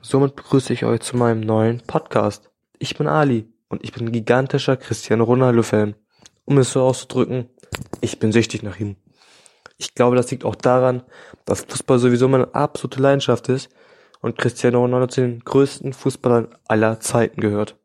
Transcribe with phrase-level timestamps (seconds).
[0.00, 2.50] somit begrüße ich euch zu meinem neuen Podcast.
[2.80, 5.94] Ich bin Ali und ich bin ein gigantischer Cristiano Ronaldo-Fan.
[6.44, 7.48] Um es so auszudrücken,
[8.00, 8.96] ich bin süchtig nach ihm.
[9.76, 11.04] Ich glaube, das liegt auch daran,
[11.44, 13.68] dass Fußball sowieso meine absolute Leidenschaft ist
[14.22, 17.76] und Cristiano Ronaldo zu den größten Fußballern aller Zeiten gehört.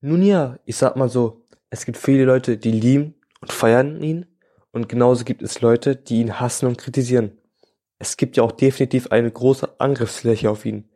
[0.00, 4.24] Nun ja, ich sag mal so, es gibt viele Leute, die lieben und feiern ihn
[4.72, 7.36] und genauso gibt es Leute, die ihn hassen und kritisieren.
[7.98, 10.88] Es gibt ja auch definitiv eine große Angriffsfläche auf ihn,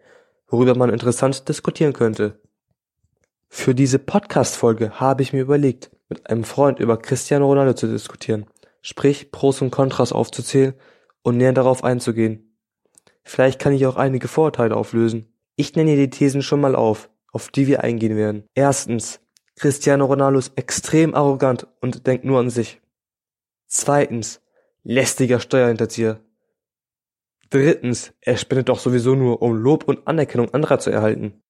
[0.49, 2.41] worüber man interessant diskutieren könnte.
[3.49, 8.47] Für diese Podcast-Folge habe ich mir überlegt, mit einem Freund über Cristiano Ronaldo zu diskutieren,
[8.83, 10.75] sprich Pros und Kontras aufzuzählen
[11.23, 12.57] und näher darauf einzugehen.
[13.23, 15.33] Vielleicht kann ich auch einige Vorurteile auflösen.
[15.57, 18.45] Ich nenne die Thesen schon mal auf, auf die wir eingehen werden.
[18.55, 19.21] Erstens,
[19.57, 22.81] Cristiano Ronaldo ist extrem arrogant und denkt nur an sich.
[23.67, 24.41] Zweitens,
[24.83, 26.21] lästiger Steuerhinterzieher.
[27.51, 31.43] Drittens, er spendet doch sowieso nur, um Lob und Anerkennung anderer zu erhalten.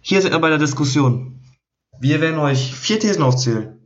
[0.00, 1.44] Hier sind wir bei der Diskussion.
[1.98, 3.76] Wir werden euch vier Thesen aufzählen.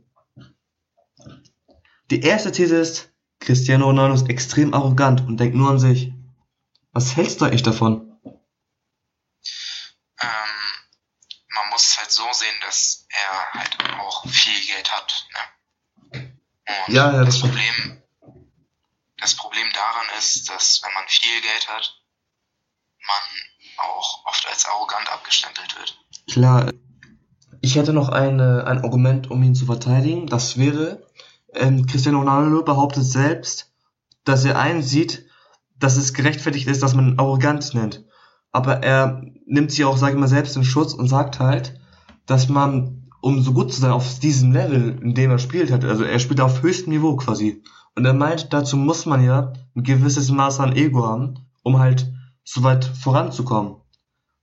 [2.09, 6.13] Die erste These ist, Cristiano Ronaldo ist extrem arrogant und denkt nur an sich.
[6.93, 8.17] Was hältst du eigentlich davon?
[10.21, 10.31] Ähm,
[11.53, 15.27] man muss halt so sehen, dass er halt auch viel Geld hat.
[15.33, 15.39] Ne?
[16.67, 17.39] Und Ja, ja, das das.
[17.41, 18.03] Problem,
[19.17, 22.01] das Problem daran ist, dass wenn man viel Geld hat,
[23.07, 25.97] man auch oft als arrogant abgestempelt wird.
[26.29, 26.71] Klar,
[27.61, 30.27] ich hätte noch eine, ein Argument, um ihn zu verteidigen.
[30.27, 31.05] Das wäre,
[31.53, 33.73] ähm, Cristiano Ronaldo behauptet selbst,
[34.23, 35.25] dass er einsieht,
[35.77, 38.05] dass es gerechtfertigt ist, dass man ihn arrogant nennt.
[38.51, 41.79] Aber er nimmt sich auch, sage ich mal, selbst in Schutz und sagt halt,
[42.25, 42.94] dass man,
[43.25, 46.19] um so gut zu sein auf diesem Level, in dem er spielt hat, also er
[46.19, 47.63] spielt auf höchstem Niveau quasi.
[47.95, 52.05] Und er meint, dazu muss man ja ein gewisses Maß an Ego haben, um halt
[52.43, 53.81] so weit voranzukommen.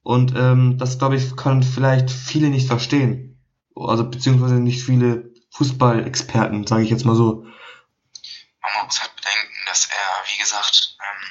[0.03, 3.41] Und ähm, das, glaube ich, können vielleicht viele nicht verstehen.
[3.76, 7.44] Also beziehungsweise nicht viele Fußballexperten, sage ich jetzt mal so.
[7.44, 11.28] Man muss halt bedenken, dass er, wie gesagt, ähm,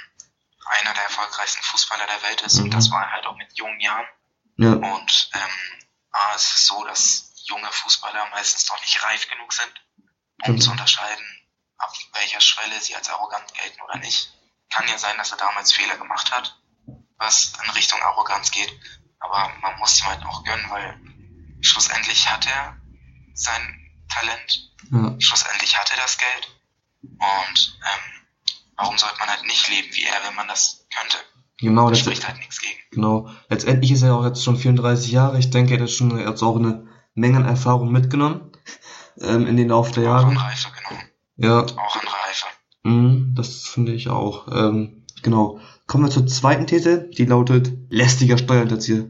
[0.79, 2.63] einer der erfolgreichsten Fußballer der Welt ist Mhm.
[2.65, 4.05] und das war er halt auch mit jungen Jahren.
[4.55, 5.81] Ja, Und ähm,
[6.35, 9.71] es ist so, dass junge Fußballer meistens noch nicht reif genug sind,
[10.43, 10.59] um Genau.
[10.59, 11.25] zu unterscheiden,
[11.77, 14.31] ab welcher Schwelle sie als arrogant gelten oder nicht.
[14.69, 16.57] Kann ja sein, dass er damals Fehler gemacht hat,
[17.17, 18.71] was in Richtung Arroganz geht,
[19.19, 20.99] aber man muss ihm halt auch gönnen, weil
[21.61, 22.77] schlussendlich hat er
[23.33, 23.77] sein
[24.09, 26.47] Talent, ja, schlussendlich hat er das Geld
[27.03, 28.23] und ähm,
[28.77, 31.17] warum sollte man halt nicht leben wie er, wenn man das könnte?
[31.59, 31.85] genau.
[31.85, 32.79] Da Das, spricht halt nichts gegen.
[32.91, 33.29] genau.
[33.49, 35.37] Letztendlich ist er auch jetzt schon 34 Jahre.
[35.39, 38.51] Ich denke, er hat schon jetzt auch eine Menge an Erfahrung mitgenommen
[39.19, 40.45] ähm, in den Lauf der Auch an Jahre.
[40.49, 41.01] Reife, genau.
[41.37, 42.45] Ja, Auch an Reife.
[42.83, 44.47] mhm, das finde ich auch.
[44.47, 45.59] Ähm, genau.
[45.87, 49.07] Kommen wir zur zweiten These, die lautet lästiger Steuerhinterzieher.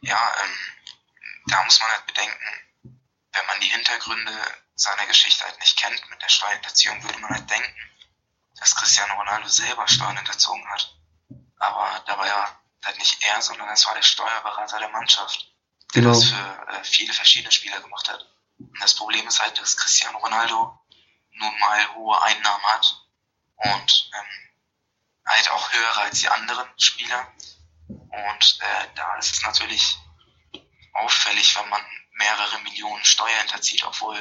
[0.00, 0.50] Ja, ähm,
[1.48, 2.38] da muss man halt bedenken,
[3.32, 4.32] wenn man die Hintergründe
[4.74, 7.72] seiner Geschichte halt nicht kennt mit der Steuerhinterziehung, würde man halt denken,
[8.58, 10.96] dass Cristiano Ronaldo selber Steuern hinterzogen hat.
[11.58, 15.51] Aber dabei war halt nicht er, sondern es war der Steuerberater der Mannschaft,
[15.94, 16.14] der Genau.
[16.14, 18.26] das für äh, viele verschiedene Spieler gemacht hat.
[18.58, 20.78] Und das Problem ist halt, dass Cristiano Ronaldo
[21.34, 23.06] nun mal hohe Einnahmen hat
[23.56, 24.52] und ähm,
[25.26, 27.26] halt auch höhere als die anderen Spieler.
[27.88, 29.98] Und äh, da ist es natürlich
[30.94, 31.80] auffällig, wenn man
[32.18, 34.16] mehrere Millionen Steuer hinterzieht, obwohl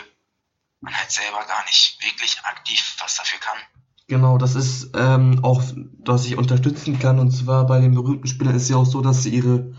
[0.80, 3.60] man halt selber gar nicht wirklich aktiv was dafür kann.
[4.08, 5.62] Genau, das ist ähm, auch,
[6.00, 7.20] was ich unterstützen kann.
[7.20, 9.74] Und zwar bei den berühmten Spielern ist ja auch so, dass sie ihre,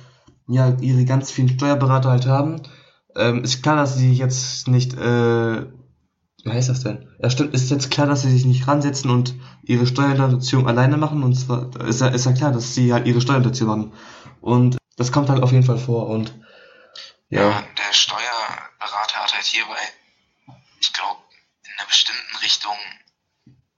[0.52, 2.62] ja, ihre ganz vielen Steuerberater halt haben.
[3.16, 5.66] Ähm, ist klar, dass sie jetzt nicht, äh,
[6.44, 7.08] wie heißt das denn?
[7.22, 11.22] Ja, stimmt, ist jetzt klar, dass sie sich nicht ransetzen und ihre Steuerhinterziehung alleine machen.
[11.22, 13.92] Und zwar ist ja, ist ja klar, dass sie halt ihre Steuerhinterziehung machen.
[14.40, 16.08] Und das kommt halt auf jeden Fall vor.
[16.08, 16.34] Und
[17.28, 19.80] ja, Der Steuerberater hat halt hierbei,
[20.80, 21.20] ich glaube,
[21.64, 22.76] in einer bestimmten Richtung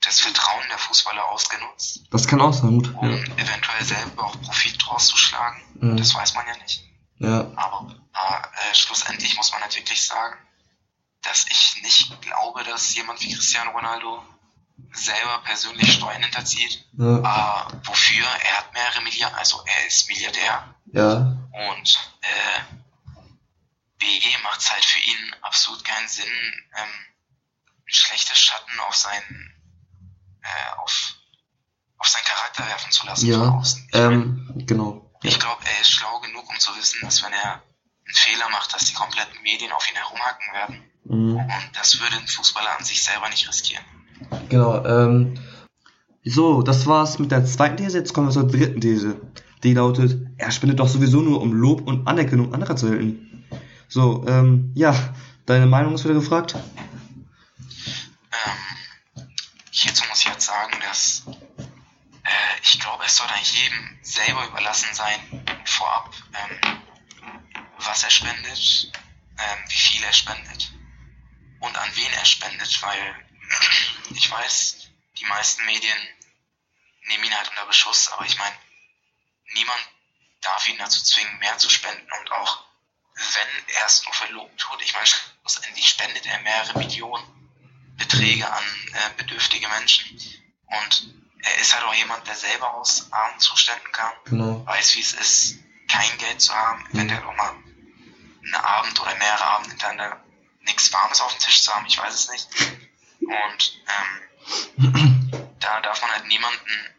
[0.04, 2.70] das Vertrauen der Fußballer ausgenutzt, das kann auch sein.
[2.82, 2.94] Gut.
[2.94, 3.16] um Ja.
[3.36, 5.62] eventuell selber auch Profit draus zu schlagen.
[5.80, 5.96] Mhm.
[5.96, 6.82] Das weiß man ja nicht.
[7.18, 10.36] ja, Aber äh, schlussendlich muss man halt wirklich sagen,
[11.22, 14.22] dass ich nicht glaube, dass jemand wie Cristiano Ronaldo
[14.92, 16.84] selber persönlich Steuern hinterzieht.
[16.98, 18.26] ja, Äh, wofür?
[18.26, 21.36] Er hat mehrere Milliarden, also er ist Milliardär ja,
[21.70, 22.60] und äh,
[23.98, 26.26] BG macht es halt für ihn absolut keinen Sinn,
[26.76, 29.53] ähm, ein schlechtes Schatten auf seinen
[30.44, 31.14] äh, auf,
[31.98, 33.88] auf seinen Charakter werfen zu lassen von ja, außen.
[33.88, 35.10] Ich, mein, ähm, genau.
[35.22, 37.62] ich glaube, er ist schlau genug, um zu wissen, dass wenn er
[38.06, 40.84] einen Fehler macht, dass die kompletten Medien auf ihn herumhacken werden.
[41.04, 41.36] Mhm.
[41.36, 43.84] Und das würde ein Fußballer an sich selber nicht riskieren.
[44.48, 45.38] Genau, ähm,
[46.24, 47.98] So, das war's mit der zweiten These.
[47.98, 49.20] Jetzt kommen wir zur dritten These.
[49.62, 53.44] Die lautet, er spendet doch sowieso nur, um Lob und Anerkennung anderer zu erhalten.
[53.88, 54.94] So, ähm, ja,
[55.46, 56.54] deine Meinung ist wieder gefragt?
[59.76, 64.94] Hierzu muss ich jetzt sagen, dass äh, ich glaube, es sollte eigentlich jedem selber überlassen
[64.94, 66.80] sein, vorab, ähm,
[67.78, 68.92] was er spendet,
[69.36, 70.72] ähm, wie viel er spendet
[71.58, 73.26] und an wen er spendet, weil
[74.14, 75.98] ich weiß, die meisten Medien
[77.08, 78.56] nehmen ihn halt unter Beschuss, aber ich meine,
[79.54, 79.88] niemand
[80.40, 82.62] darf ihn dazu zwingen, mehr zu spenden und auch
[83.16, 87.33] wenn er es nur Lob tut, ich meine, schlussendlich spendet er mehrere Millionen
[87.96, 90.18] Beträge an äh, bedürftige Menschen
[90.66, 94.66] und er ist halt auch jemand, der selber aus armen Zuständen kam, Genau.
[94.66, 95.58] weiß, wie es ist,
[95.90, 97.50] kein Geld zu haben, eventuell auch mal
[98.42, 100.24] einen Abend oder mehrere Abende hintereinander
[100.62, 102.48] nichts Warmes auf dem Tisch zu haben, ich weiß es nicht.
[103.20, 103.82] Und
[104.78, 106.94] ähm, da darf man halt niemanden,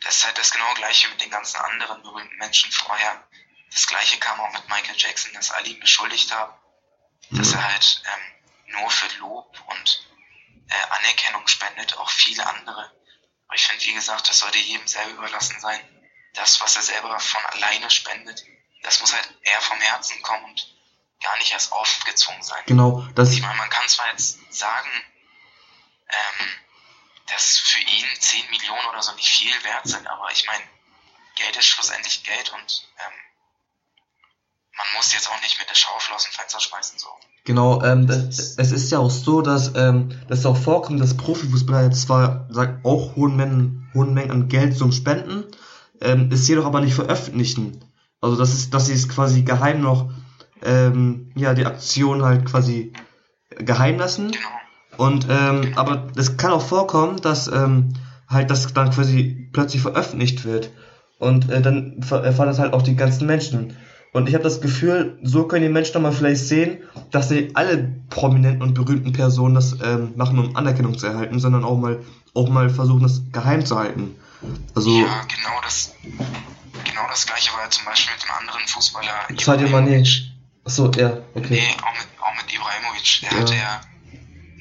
[0.00, 3.22] das ist halt das genau gleiche mit den ganzen anderen berühmten Menschen vorher.
[3.70, 6.54] Das gleiche kam auch mit Michael Jackson, dass alle ihn beschuldigt haben,
[7.30, 10.06] dass er halt ähm, nur für Lob und
[10.68, 12.92] äh, Anerkennung spendet, auch viele andere.
[13.46, 15.80] Aber ich finde, wie gesagt, das sollte jedem selber überlassen sein.
[16.34, 18.44] Das, was er selber von alleine spendet,
[18.82, 20.76] das muss halt eher vom Herzen kommen und
[21.20, 22.62] gar nicht erst aufgezwungen sein.
[22.66, 24.90] Genau, das, Ich meine, man kann zwar jetzt sagen,
[26.08, 26.48] ähm,
[27.26, 30.62] dass für ihn 10 Millionen oder so nicht viel wert sind, aber ich meine,
[31.36, 33.12] Geld ist schlussendlich Geld und ähm,
[34.76, 37.08] man muss jetzt auch nicht mit der Schaufel aus dem Fenster schmeißen, so.
[37.44, 41.16] genau, ähm, das, es ist ja auch so, dass, ähm, dass es auch vorkommt, dass
[41.16, 45.44] Profifußballer jetzt zwar sagt, auch hohen Mengen, hohen Mengen an Geld zum Spenden,
[46.00, 47.84] ähm, es jedoch aber nicht veröffentlichen.
[48.20, 50.10] Also das ist, dass sie es quasi geheim noch,
[50.62, 52.92] ähm, ja, die Aktion halt quasi
[53.50, 54.32] geheim lassen.
[54.32, 54.48] Genau.
[54.96, 57.92] Und ähm, aber es kann auch vorkommen, dass ähm,
[58.28, 60.70] halt das dann quasi plötzlich veröffentlicht wird.
[61.18, 63.76] Und äh, dann erfahren das halt auch die ganzen Menschen.
[64.16, 66.78] Und ich habe das Gefühl, so können die Menschen dann mal vielleicht sehen,
[67.10, 71.66] dass nicht alle prominenten und berühmten Personen das ähm, machen, um Anerkennung zu erhalten, sondern
[71.66, 72.02] auch mal
[72.32, 74.16] auch mal versuchen, das geheim zu halten.
[74.74, 79.28] Also Ja, genau das, genau das gleiche war ja zum Beispiel mit dem anderen Fußballer
[79.38, 80.30] Sadio Mané.
[80.64, 81.48] Achso, ja, okay.
[81.50, 83.20] Nee, auch mit, auch mit Ibrahimovic.
[83.20, 83.38] Der Ja.
[83.38, 83.80] hat ja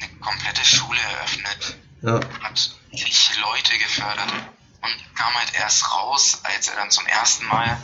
[0.01, 4.33] eine komplette Schule eröffnet, Ja, hat richtig Leute gefördert
[4.81, 7.77] und kam halt erst raus, als er dann zum ersten Mal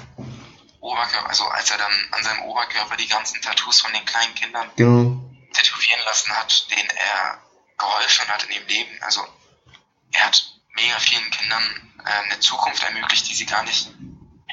[0.82, 4.70] Oberkörper, also als er dann an seinem Oberkörper die ganzen Tattoos von den kleinen Kindern
[4.76, 5.22] genau.
[5.54, 7.40] tätowieren lassen hat, denen er
[7.78, 8.92] geholfen hat in ihrem Leben.
[9.02, 9.22] Also
[10.12, 10.44] er hat
[10.76, 13.90] mega vielen Kindern äh, eine Zukunft ermöglicht, die sie gar nicht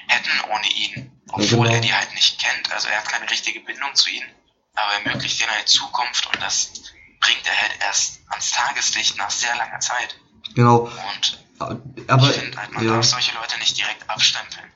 [0.06, 1.22] hätten ohne ihn.
[1.30, 1.74] Obwohl genau.
[1.74, 2.72] er die halt nicht kennt.
[2.72, 4.28] Also er hat keine richtige Bindung zu ihnen,
[4.74, 6.72] aber er ermöglicht ihnen eine Zukunft und das
[7.20, 10.16] bringt er halt erst ans Tageslicht nach sehr langer Zeit.
[10.54, 10.90] Genau.
[10.90, 11.44] Und
[12.08, 12.94] Aber ich finde halt, man ja.
[12.94, 14.72] darf solche Leute nicht direkt abstempeln.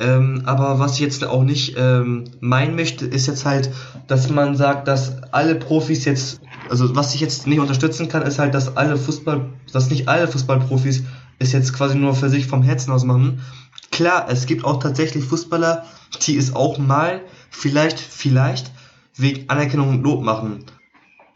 [0.00, 3.70] Ähm, aber was ich jetzt auch nicht ähm, meinen möchte, ist jetzt halt,
[4.06, 6.40] dass man sagt, dass alle Profis jetzt,
[6.70, 10.26] also was ich jetzt nicht unterstützen kann, ist halt, dass alle Fußball, dass nicht alle
[10.26, 11.02] Fußballprofis
[11.38, 13.44] es jetzt quasi nur für sich vom Herzen aus machen.
[13.92, 15.84] Klar, es gibt auch tatsächlich Fußballer,
[16.22, 18.70] die es auch mal vielleicht, vielleicht
[19.16, 20.64] wegen Anerkennung und Lob machen.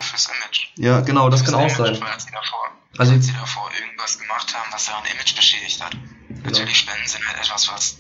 [0.01, 0.69] Fürs Image.
[0.79, 1.99] Ja, genau, das Fürs kann auch sein.
[2.01, 2.61] Weil sie davor,
[2.97, 5.95] Also- weil sie davor irgendwas gemacht haben, was deren Image beschädigt hat.
[6.45, 7.99] Natürlich Spenden sind halt etwas, was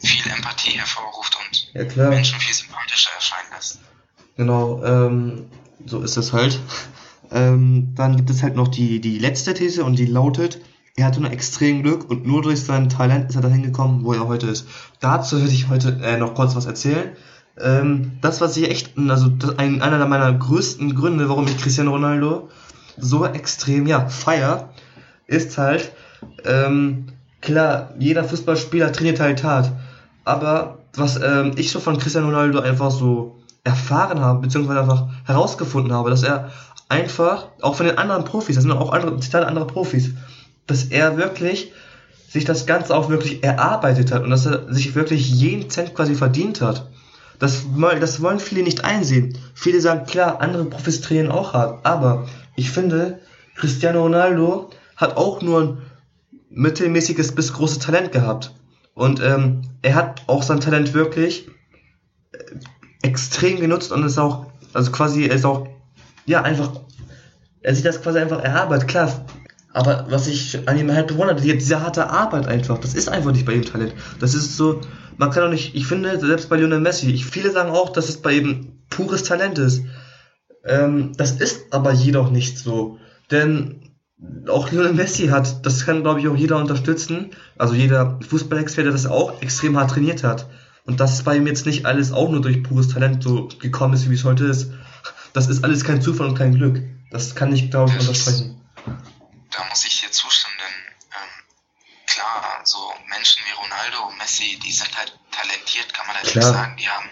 [0.00, 2.08] viel Empathie hervorruft und Ja.
[2.08, 3.80] Menschen viel sympathischer erscheinen lässt.
[4.36, 5.46] Genau, ähm,
[5.86, 6.60] so ist es halt.
[7.30, 10.58] Ähm, dann gibt es halt noch die, die letzte These und die lautet,
[10.96, 14.12] er hatte nur extrem Glück und nur durch sein Talent ist er dahin gekommen, wo
[14.12, 14.66] er heute ist.
[15.00, 17.16] Dazu würde ich heute äh, noch kurz was erzählen.
[17.60, 21.90] Ähm, das, was ich echt, also das, ein, einer meiner größten Gründe, warum ich Cristiano
[21.90, 22.48] Ronaldo
[22.96, 24.70] so extrem, ja, feier,
[25.26, 25.92] ist halt,
[26.44, 27.06] ähm,
[27.40, 29.72] klar, jeder Fußballspieler trainiert halt hart.
[30.28, 35.92] Aber was ähm, ich so von Cristiano Ronaldo einfach so erfahren habe, beziehungsweise einfach herausgefunden
[35.92, 36.50] habe, dass er
[36.88, 40.10] einfach, auch von den anderen Profis, das sind auch andere, Zitate anderer Profis,
[40.66, 41.72] dass er wirklich
[42.28, 46.14] sich das Ganze auch wirklich erarbeitet hat und dass er sich wirklich jeden Cent quasi
[46.14, 46.88] verdient hat.
[47.38, 47.62] Das,
[48.00, 49.38] das wollen viele nicht einsehen.
[49.54, 53.20] Viele sagen, klar, andere Profis trainieren auch hart, aber ich finde,
[53.54, 55.78] Cristiano Ronaldo hat auch nur ein
[56.50, 58.52] mittelmäßiges bis großes Talent gehabt.
[58.98, 61.46] Und ähm, er hat auch sein Talent wirklich
[62.32, 62.38] äh,
[63.02, 65.68] extrem genutzt und ist auch, also quasi, er ist auch,
[66.26, 66.80] ja, einfach,
[67.62, 69.24] er sich das quasi einfach erarbeitet, klar.
[69.72, 73.30] Aber was ich an ihm halt bewundert, die- diese harte Arbeit einfach, das ist einfach
[73.30, 73.94] nicht bei ihm Talent.
[74.18, 74.80] Das ist so,
[75.16, 78.08] man kann doch nicht, ich finde, selbst bei Lionel Messi, ich, viele sagen auch, dass
[78.08, 79.82] es bei ihm pures Talent ist.
[80.64, 82.98] Ähm, das ist aber jedoch nicht so.
[83.30, 83.80] Denn
[84.48, 89.06] auch Lionel Messi hat, das kann glaube ich auch jeder unterstützen, also jeder Fußballexperte, das
[89.06, 90.46] auch extrem hart trainiert hat.
[90.84, 94.08] Und das bei ihm jetzt nicht alles auch nur durch pures Talent so gekommen ist,
[94.08, 94.70] wie es heute ist.
[95.34, 96.82] Das ist alles kein Zufall und kein Glück.
[97.10, 98.58] Das kann ich, glaube ich, untersprechen.
[99.50, 101.44] Da muss ich dir zustimmen, denn ähm,
[102.06, 106.52] klar, so Menschen wie Ronaldo, Messi, die sind halt talentiert, kann man halt Klar.
[106.52, 106.76] sagen.
[106.78, 107.08] Die haben,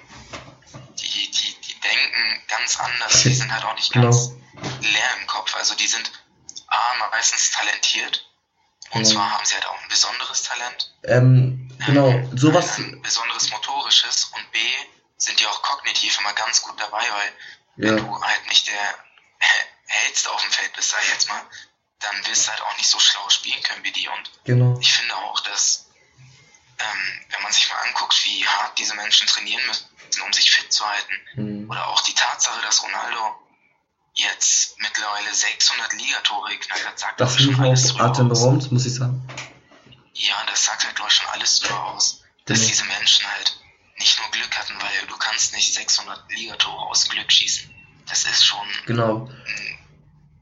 [0.99, 4.07] die, die, die denken ganz anders, die sind halt auch nicht Genau.
[4.07, 4.31] ganz
[4.81, 5.55] leer im Kopf.
[5.55, 6.11] Also die sind
[6.76, 8.28] A, meistens talentiert.
[8.90, 9.14] Und Genau.
[9.14, 10.95] zwar haben sie halt auch ein besonderes Talent.
[11.04, 14.59] Ähm, genau, Ähm, sowas, Ein besonderes motorisches und B,
[15.18, 17.33] sind die auch kognitiv immer ganz gut dabei, weil
[17.76, 18.95] wenn ja, du halt nicht der
[19.87, 21.42] hellste auf dem Feld bist, sag ich jetzt mal,
[22.00, 24.09] dann wirst du halt auch nicht so schlau spielen können wie die.
[24.09, 25.87] Und genau, ich finde auch, dass,
[26.78, 29.88] ähm, wenn man sich mal anguckt, wie hart diese Menschen trainieren müssen,
[30.25, 33.40] um sich fit zu halten, hm, oder auch die Tatsache, dass Ronaldo
[34.17, 38.11] jetzt mittlerweile 600 Ligatore geknallt hat, sagt das finde ich schon alles drüber aus.
[38.11, 39.23] atemberaubend, muss ich sagen.
[40.15, 42.69] Ja, das sagt halt, glaube ich, schon alles drüber aus, dass Genau.
[42.71, 43.61] diese Menschen halt
[43.99, 47.71] nicht nur Glück hatten, weil du kannst nicht 600 Ligatore aus Glück schießen.
[48.09, 49.29] Das ist schon Genau.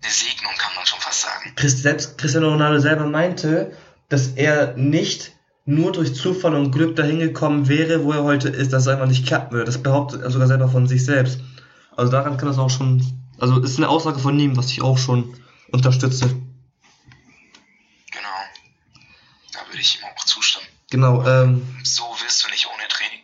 [0.02, 1.54] eine Segnung, kann man schon fast sagen.
[1.59, 3.76] Selbst Cristiano Ronaldo selber meinte,
[4.09, 5.33] dass er nicht
[5.64, 9.07] nur durch Zufall und Glück dahin gekommen wäre, wo er heute ist, dass es einfach
[9.07, 9.64] nicht klappen würde.
[9.64, 11.40] Das behauptet er sogar selber von sich selbst.
[11.97, 14.96] Also daran kann das auch schon, also ist eine Aussage von ihm, was ich auch
[14.96, 15.36] schon
[15.70, 16.26] unterstütze.
[18.10, 18.38] Genau.
[19.52, 20.66] Da würde ich ihm auch zustimmen.
[20.90, 23.20] Genau, ähm, So wirst du nicht ohne Training.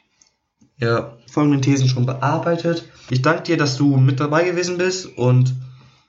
[0.77, 2.85] ja, folgende Thesen schon bearbeitet.
[3.09, 5.55] Ich danke dir, dass du mit dabei gewesen bist und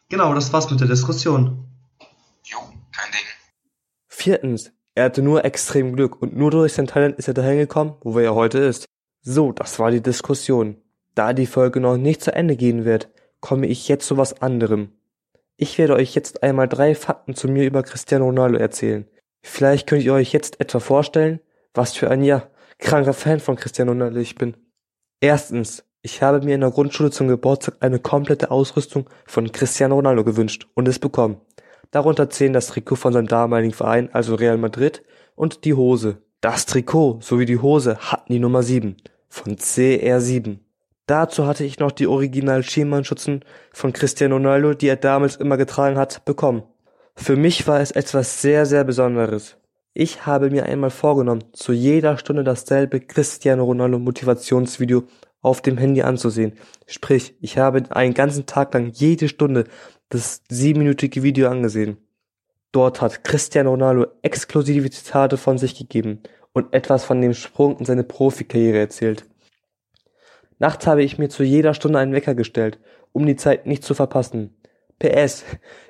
[0.10, 1.66] genau, das war's mit der Diskussion.
[2.44, 2.58] Jo,
[2.94, 3.22] kein Ding.
[4.08, 7.96] Viertens, er hatte nur extrem Glück und nur durch sein Talent ist er dahin gekommen,
[8.02, 8.86] wo er heute ist.
[9.22, 10.82] So, das war die Diskussion.
[11.16, 13.10] Da die Folge noch nicht zu Ende gehen wird,
[13.42, 14.94] komme ich jetzt zu was anderem.
[15.58, 19.06] Ich werde euch jetzt einmal drei Fakten zu mir über Cristiano Ronaldo erzählen.
[19.44, 21.40] Vielleicht könnt ihr euch jetzt etwa vorstellen,
[21.74, 22.48] was für ein ja
[22.80, 24.56] kranker Fan von Cristiano Ronaldo ich bin.
[25.20, 30.24] Erstens, ich habe mir in der Grundschule zum Geburtstag eine komplette Ausrüstung von Cristiano Ronaldo
[30.24, 31.40] gewünscht und es bekommen.
[31.92, 35.04] Darunter zählen das Trikot von seinem damaligen Verein, also Real Madrid,
[35.36, 36.22] und die Hose.
[36.40, 40.58] Das Trikot sowie die Hose hatten die Nummer 7 von CR7.
[41.08, 43.44] Dazu hatte ich noch die original Schienbeinschutzen
[43.74, 46.64] von Cristiano Ronaldo, die er damals immer getragen hat, bekommen.
[47.16, 49.58] Für mich war es etwas sehr, sehr Besonderes.
[49.94, 55.04] Ich habe mir einmal vorgenommen, zu jeder Stunde dasselbe Cristiano Ronaldo Motivationsvideo
[55.42, 56.54] auf dem Handy anzusehen.
[56.88, 59.66] Sprich, ich habe einen ganzen Tag lang jede Stunde
[60.10, 61.98] das siebenminütige Video angesehen.
[62.72, 66.22] Dort hat Cristiano Ronaldo exklusive Zitate von sich gegeben
[66.54, 69.26] und etwas von dem Sprung in seine Profikarriere erzählt.
[70.62, 72.80] Nachts habe ich mir zu jeder Stunde einen Wecker gestellt,
[73.14, 74.56] um die Zeit nicht zu verpassen.
[75.00, 75.44] PS,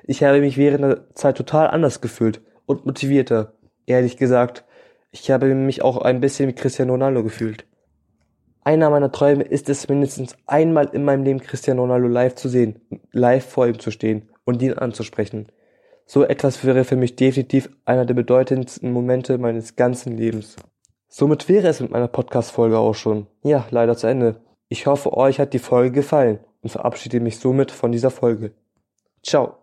[0.04, 3.52] ich habe mich während der Zeit total anders gefühlt und motivierter.
[3.84, 4.64] Ehrlich gesagt,
[5.10, 7.66] ich habe mich auch ein bisschen wie Cristiano Ronaldo gefühlt.
[8.64, 12.80] Einer meiner Träume ist es mindestens einmal in meinem Leben Cristiano Ronaldo live zu sehen,
[13.10, 15.48] live vor ihm zu stehen und ihn anzusprechen.
[16.06, 20.56] So etwas wäre für mich definitiv einer der bedeutendsten Momente meines ganzen Lebens.
[21.08, 23.26] Somit wäre es mit meiner Podcast-Folge auch schon.
[23.42, 24.40] Ja, leider zu Ende.
[24.72, 28.54] Ich hoffe, euch hat die Folge gefallen und verabschiede mich somit von dieser Folge.
[29.22, 29.61] Ciao.